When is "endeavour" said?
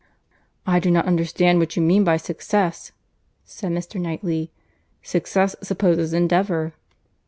6.11-6.73